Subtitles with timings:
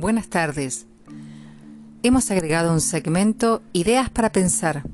[0.00, 0.86] Buenas tardes.
[2.04, 4.84] Hemos agregado un segmento Ideas para pensar.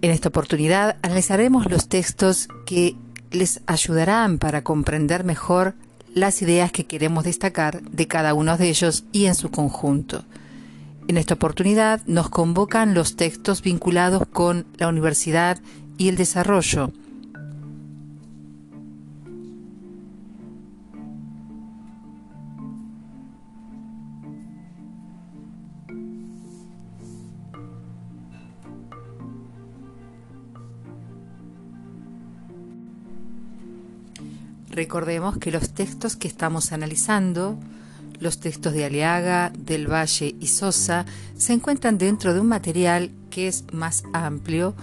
[0.00, 2.94] En esta oportunidad analizaremos los textos que
[3.32, 5.74] les ayudarán para comprender mejor
[6.14, 10.24] las ideas que queremos destacar de cada uno de ellos y en su conjunto.
[11.08, 15.58] En esta oportunidad nos convocan los textos vinculados con la universidad
[15.98, 16.92] y el desarrollo,
[34.72, 37.58] Recordemos que los textos que estamos analizando,
[38.20, 41.04] los textos de Aliaga, del Valle y Sosa,
[41.36, 44.74] se encuentran dentro de un material que es más amplio,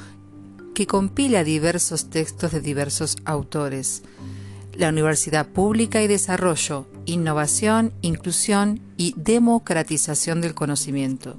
[0.76, 4.04] que compila diversos textos de diversos autores.
[4.78, 11.36] La Universidad Pública y Desarrollo, Innovación, Inclusión y Democratización del Conocimiento.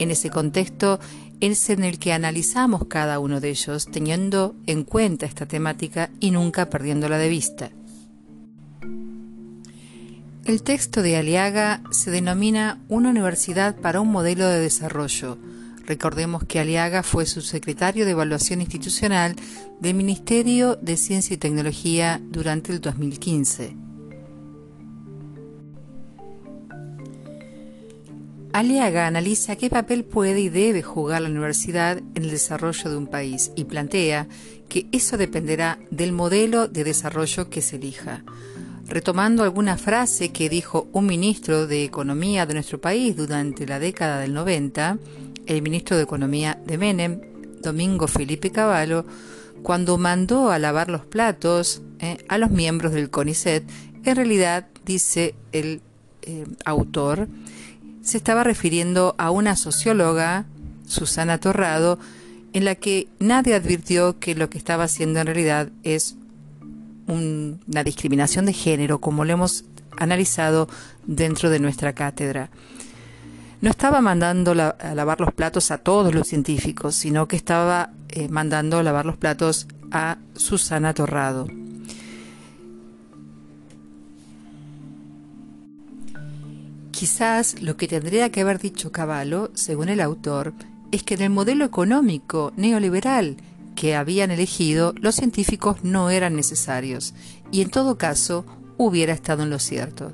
[0.00, 0.98] En ese contexto
[1.40, 6.32] es en el que analizamos cada uno de ellos, teniendo en cuenta esta temática y
[6.32, 7.70] nunca perdiéndola de vista.
[10.44, 15.38] El texto de Aliaga se denomina Una universidad para un modelo de desarrollo.
[15.86, 19.36] Recordemos que Aliaga fue subsecretario de Evaluación Institucional
[19.78, 23.76] del Ministerio de Ciencia y Tecnología durante el 2015.
[28.52, 33.06] Aliaga analiza qué papel puede y debe jugar la universidad en el desarrollo de un
[33.06, 34.26] país y plantea
[34.68, 38.24] que eso dependerá del modelo de desarrollo que se elija
[38.92, 44.18] retomando alguna frase que dijo un ministro de Economía de nuestro país durante la década
[44.18, 44.98] del 90,
[45.46, 47.20] el ministro de Economía de Menem,
[47.62, 49.06] Domingo Felipe Cavallo,
[49.62, 53.64] cuando mandó a lavar los platos eh, a los miembros del CONICET,
[54.04, 55.80] en realidad, dice el
[56.20, 57.28] eh, autor,
[58.02, 60.44] se estaba refiriendo a una socióloga,
[60.86, 61.98] Susana Torrado,
[62.52, 66.16] en la que nadie advirtió que lo que estaba haciendo en realidad es
[67.06, 69.64] una discriminación de género, como lo hemos
[69.96, 70.68] analizado
[71.04, 72.50] dentro de nuestra cátedra.
[73.60, 78.28] No estaba mandando a lavar los platos a todos los científicos, sino que estaba eh,
[78.28, 81.46] mandando a lavar los platos a Susana Torrado.
[86.90, 90.54] Quizás lo que tendría que haber dicho Caballo, según el autor,
[90.92, 93.36] es que en el modelo económico neoliberal
[93.74, 97.14] que habían elegido, los científicos no eran necesarios,
[97.50, 98.44] y en todo caso
[98.76, 100.12] hubiera estado en lo cierto,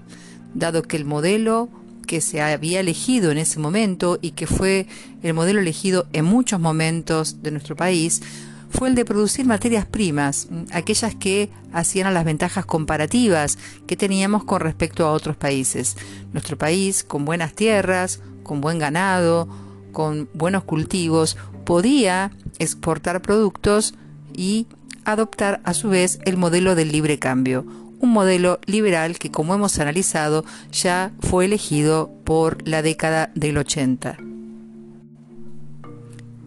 [0.54, 1.68] dado que el modelo
[2.06, 4.86] que se había elegido en ese momento y que fue
[5.22, 8.22] el modelo elegido en muchos momentos de nuestro país,
[8.70, 14.44] fue el de producir materias primas, aquellas que hacían a las ventajas comparativas que teníamos
[14.44, 15.96] con respecto a otros países.
[16.32, 19.48] Nuestro país, con buenas tierras, con buen ganado,
[19.92, 21.36] con buenos cultivos,
[21.68, 23.92] podía exportar productos
[24.34, 24.66] y
[25.04, 27.66] adoptar a su vez el modelo del libre cambio,
[28.00, 34.16] un modelo liberal que como hemos analizado ya fue elegido por la década del 80.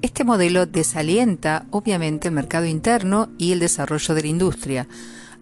[0.01, 4.87] Este modelo desalienta obviamente el mercado interno y el desarrollo de la industria.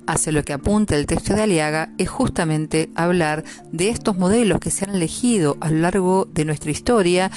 [0.07, 4.72] Hacia lo que apunta el texto de Aliaga es justamente hablar de estos modelos que
[4.72, 7.31] se han elegido a lo largo de nuestra historia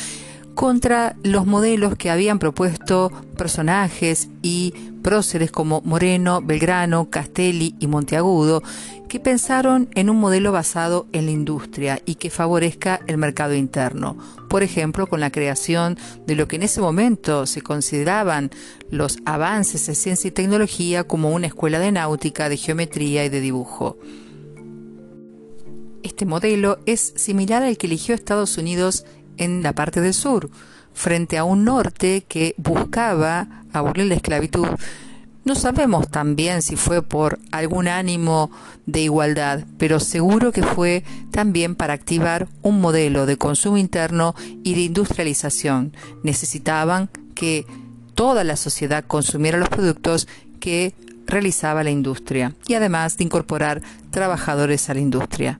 [0.54, 8.62] contra los modelos que habían propuesto personajes y próceres como Moreno, Belgrano, Castelli y Monteagudo,
[9.08, 14.16] que pensaron en un modelo basado en la industria y que favorezca el mercado interno.
[14.48, 18.50] Por ejemplo, con la creación de lo que en ese momento se consideraban
[18.90, 23.40] los avances de ciencia y tecnología como una escuela de náutica, de geometría y de
[23.40, 23.98] dibujo.
[26.02, 29.04] Este modelo es similar al que eligió Estados Unidos
[29.42, 30.50] en la parte del sur,
[30.94, 34.66] frente a un norte que buscaba abolir la esclavitud.
[35.44, 38.50] No sabemos también si fue por algún ánimo
[38.86, 41.02] de igualdad, pero seguro que fue
[41.32, 45.96] también para activar un modelo de consumo interno y de industrialización.
[46.22, 47.66] Necesitaban que
[48.14, 50.28] toda la sociedad consumiera los productos
[50.60, 50.94] que
[51.26, 55.58] realizaba la industria y además de incorporar trabajadores a la industria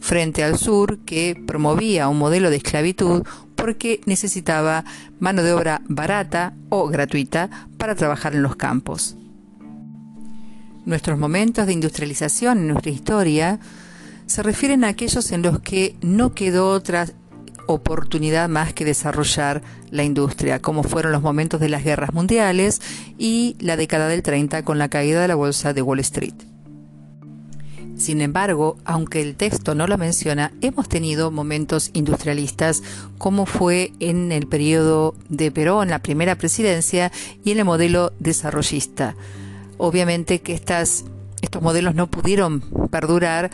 [0.00, 3.24] frente al sur que promovía un modelo de esclavitud
[3.54, 4.84] porque necesitaba
[5.18, 9.16] mano de obra barata o gratuita para trabajar en los campos.
[10.84, 13.60] Nuestros momentos de industrialización en nuestra historia
[14.26, 17.06] se refieren a aquellos en los que no quedó otra
[17.66, 22.80] oportunidad más que desarrollar la industria, como fueron los momentos de las guerras mundiales
[23.18, 26.34] y la década del 30 con la caída de la bolsa de Wall Street.
[27.98, 32.84] Sin embargo, aunque el texto no lo menciona, hemos tenido momentos industrialistas
[33.18, 37.10] como fue en el periodo de Perón, la primera presidencia,
[37.44, 39.16] y en el modelo desarrollista.
[39.78, 41.06] Obviamente que estas,
[41.42, 43.50] estos modelos no pudieron perdurar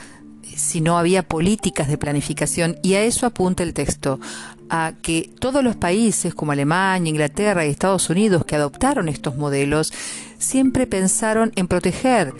[0.54, 4.20] si no había políticas de planificación y a eso apunta el texto,
[4.68, 9.92] a que todos los países como Alemania, Inglaterra y Estados Unidos que adoptaron estos modelos
[10.38, 12.34] siempre pensaron en proteger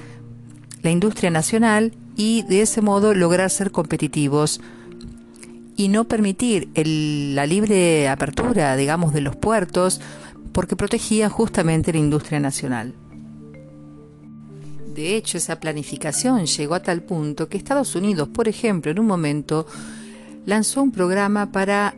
[0.84, 4.60] la industria nacional y de ese modo lograr ser competitivos
[5.76, 10.00] y no permitir la libre apertura, digamos, de los puertos
[10.52, 12.94] porque protegía justamente la industria nacional.
[14.94, 19.06] De hecho, esa planificación llegó a tal punto que Estados Unidos, por ejemplo, en un
[19.06, 19.66] momento
[20.46, 21.94] lanzó un programa para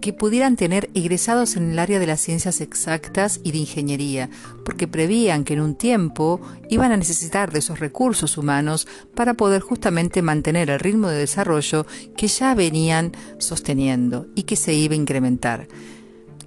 [0.00, 4.30] que pudieran tener egresados en el área de las ciencias exactas y de ingeniería,
[4.64, 9.62] porque prevían que en un tiempo iban a necesitar de esos recursos humanos para poder
[9.62, 11.86] justamente mantener el ritmo de desarrollo
[12.16, 15.68] que ya venían sosteniendo y que se iba a incrementar.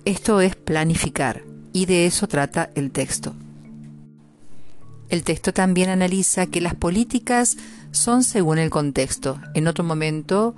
[0.06, 1.44] Esto es planificar
[1.74, 3.36] y de eso trata el texto.
[5.10, 7.58] El texto también analiza que las políticas
[7.92, 9.40] son según el contexto.
[9.54, 10.56] En otro momento,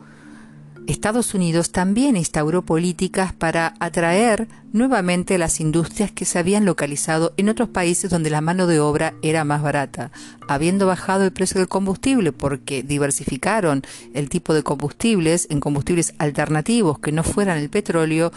[0.87, 7.47] Estados Unidos también instauró políticas para atraer nuevamente las industrias que se habían localizado en
[7.47, 10.11] otros países donde la mano de obra era más barata,
[10.47, 13.83] habiendo bajado el precio del combustible porque diversificaron
[14.13, 18.33] el tipo de combustibles en combustibles alternativos que no fueran el petróleo,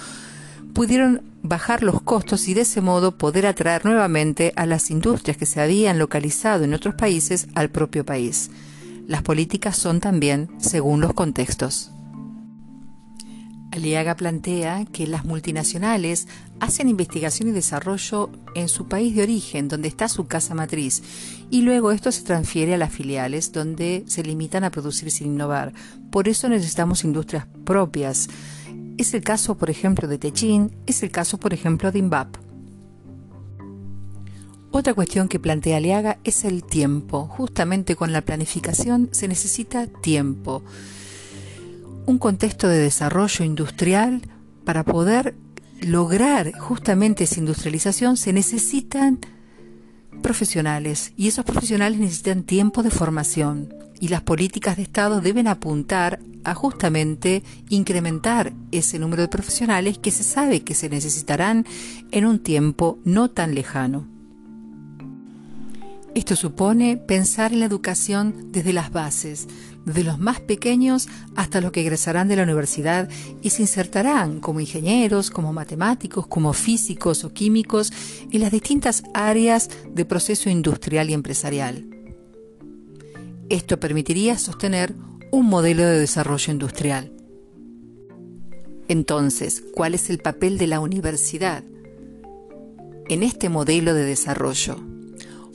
[0.72, 5.46] pudieron bajar los costos y de ese modo poder atraer nuevamente a las industrias que
[5.46, 8.50] se habían localizado en otros países al propio país.
[9.08, 11.93] Las políticas son también según los contextos.
[13.78, 16.28] Aliaga plantea que las multinacionales
[16.61, 21.02] hacen investigación y desarrollo en su país de origen, donde está su casa matriz,
[21.50, 25.73] y luego esto se transfiere a las filiales, donde se limitan a producir sin innovar.
[26.11, 28.28] Por eso necesitamos industrias propias.
[28.99, 32.37] Es el caso, por ejemplo, de Techin, es el caso, por ejemplo, de INVAP.
[34.70, 37.26] Otra cuestión que plantea Aliaga es el tiempo.
[37.26, 40.62] Justamente con la planificación se necesita tiempo
[42.06, 44.23] un contexto de desarrollo industrial,
[44.64, 45.37] para poder
[45.81, 49.20] lograr justamente esa industrialización se necesitan
[50.23, 56.20] profesionales y esos profesionales necesitan tiempo de formación y las políticas de Estado deben apuntar
[56.44, 61.67] a justamente incrementar ese número de profesionales que se sabe que se necesitarán
[62.11, 64.15] en un tiempo no tan lejano.
[66.16, 69.48] Esto supone pensar en la educación desde las bases,
[69.84, 73.10] desde los más pequeños hasta los que egresarán de la universidad
[73.42, 77.92] y se insertarán como ingenieros, como matemáticos, como físicos o químicos
[78.32, 81.84] en las distintas áreas de proceso industrial y empresarial.
[83.50, 84.94] Esto permitiría sostener
[85.32, 87.12] un modelo de desarrollo industrial.
[88.88, 91.62] Entonces, ¿cuál es el papel de la universidad
[93.10, 94.95] en este modelo de desarrollo?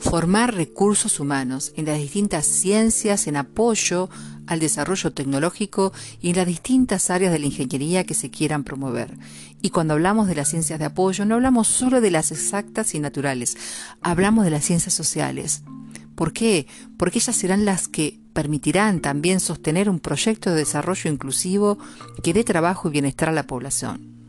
[0.01, 4.09] Formar recursos humanos en las distintas ciencias en apoyo
[4.47, 9.17] al desarrollo tecnológico y en las distintas áreas de la ingeniería que se quieran promover.
[9.61, 12.99] Y cuando hablamos de las ciencias de apoyo, no hablamos solo de las exactas y
[12.99, 13.55] naturales,
[14.01, 15.61] hablamos de las ciencias sociales.
[16.15, 16.67] ¿Por qué?
[16.97, 21.77] Porque ellas serán las que permitirán también sostener un proyecto de desarrollo inclusivo
[22.23, 24.20] que dé trabajo y bienestar a la población.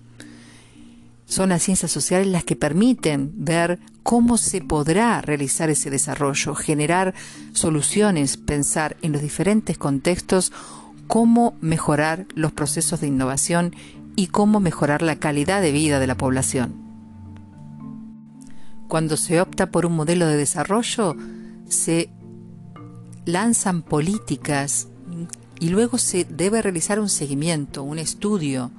[1.32, 7.14] Son las ciencias sociales las que permiten ver cómo se podrá realizar ese desarrollo, generar
[7.54, 10.52] soluciones, pensar en los diferentes contextos
[11.06, 13.74] cómo mejorar los procesos de innovación
[14.14, 16.74] y cómo mejorar la calidad de vida de la población.
[18.86, 21.16] Cuando se opta por un modelo de desarrollo,
[21.66, 22.10] se
[23.24, 24.88] lanzan políticas
[25.60, 28.70] y luego se debe realizar un seguimiento, un estudio,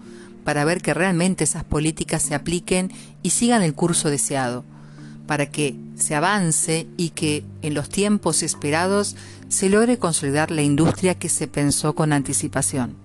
[0.43, 4.63] para ver que realmente esas políticas se apliquen y sigan el curso deseado,
[5.27, 9.15] para que se avance y que en los tiempos esperados
[9.47, 12.95] se logre consolidar la industria que se pensó con anticipación.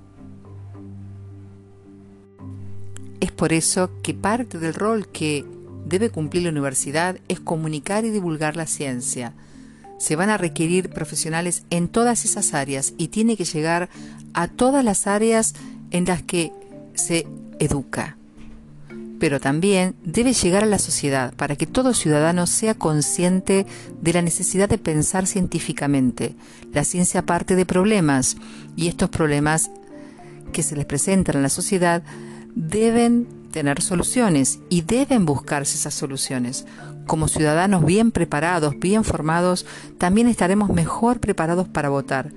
[3.20, 5.44] Es por eso que parte del rol que
[5.86, 9.34] debe cumplir la universidad es comunicar y divulgar la ciencia.
[9.98, 13.88] Se van a requerir profesionales en todas esas áreas y tiene que llegar
[14.34, 15.54] a todas las áreas
[15.90, 16.52] en las que
[16.98, 17.26] se
[17.58, 18.16] educa.
[19.18, 23.66] Pero también debe llegar a la sociedad para que todo ciudadano sea consciente
[24.00, 26.36] de la necesidad de pensar científicamente.
[26.72, 28.36] La ciencia parte de problemas
[28.76, 29.70] y estos problemas
[30.52, 32.02] que se les presentan a la sociedad
[32.54, 36.66] deben tener soluciones y deben buscarse esas soluciones.
[37.06, 39.66] Como ciudadanos bien preparados, bien formados,
[39.98, 42.30] también estaremos mejor preparados para votar,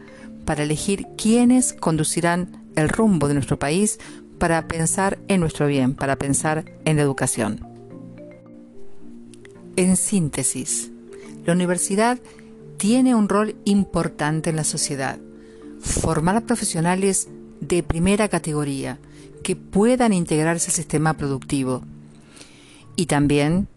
[0.46, 4.00] para elegir quiénes conducirán el rumbo de nuestro país,
[4.42, 7.64] para pensar en nuestro bien, para pensar en la educación.
[9.76, 10.90] En síntesis,
[11.46, 12.18] la universidad
[12.78, 15.20] tiene un rol importante en la sociedad.
[15.80, 17.30] Formar profesionales
[17.60, 18.98] de primera categoría
[19.44, 21.84] que puedan integrarse al sistema productivo
[22.96, 23.68] y también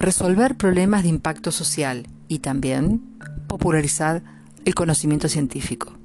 [0.00, 3.02] resolver problemas de impacto social y también
[3.46, 4.24] popularizar
[4.64, 5.97] el conocimiento científico.